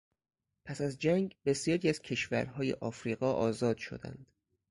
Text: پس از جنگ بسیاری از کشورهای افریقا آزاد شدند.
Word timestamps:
پس 0.65 0.81
از 0.81 0.99
جنگ 0.99 1.35
بسیاری 1.45 1.89
از 1.89 2.01
کشورهای 2.01 2.75
افریقا 2.81 3.33
آزاد 3.33 3.77
شدند. 3.77 4.25